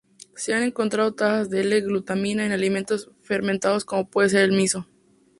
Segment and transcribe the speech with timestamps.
[0.35, 4.87] Se han encontrado trazas de L-Glutamina en alimentos fermentados como puede ser el miso.